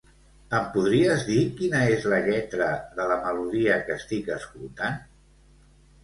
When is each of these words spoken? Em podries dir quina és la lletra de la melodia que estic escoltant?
Em 0.59 0.63
podries 0.75 1.25
dir 1.25 1.41
quina 1.59 1.81
és 1.97 2.07
la 2.13 2.17
lletra 2.27 2.69
de 2.99 3.05
la 3.11 3.17
melodia 3.25 3.75
que 3.89 3.93
estic 4.01 4.31
escoltant? 4.37 4.97